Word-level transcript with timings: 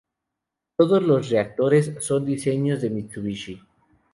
Todos 0.77 1.03
los 1.03 1.29
reactores 1.29 1.93
son 1.99 2.25
diseños 2.25 2.81
de 2.81 2.89
Mitsubishi. 2.89 3.61